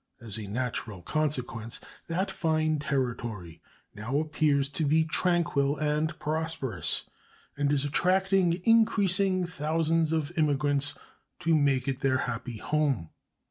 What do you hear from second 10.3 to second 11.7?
immigrants to